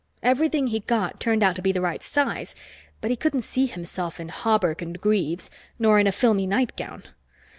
[0.23, 2.55] Everything he got turned out to be the right size,
[3.01, 7.03] but he couldn't see himself in hauberk and greaves, nor in a filmy nightgown.